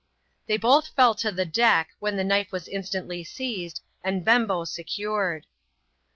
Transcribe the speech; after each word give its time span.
They 0.47 0.57
both 0.57 0.87
fell 0.95 1.13
to 1.13 1.31
the 1.31 1.45
deck, 1.45 1.89
when 1.99 2.15
the 2.17 2.23
knife 2.23 2.51
was 2.51 2.67
instantly 2.67 3.23
seized, 3.23 3.83
and 4.03 4.25
Bembo 4.25 4.63
secured. 4.63 5.45